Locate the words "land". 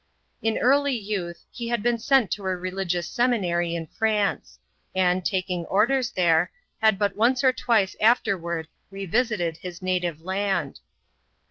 10.19-10.79